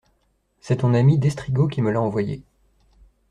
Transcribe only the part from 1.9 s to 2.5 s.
l'a envoyé.